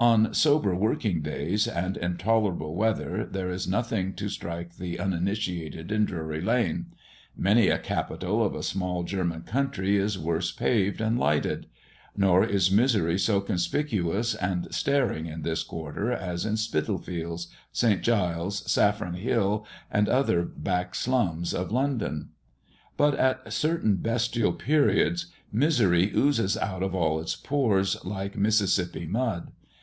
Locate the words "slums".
20.94-21.52